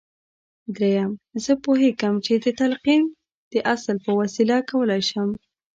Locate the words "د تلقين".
2.43-3.03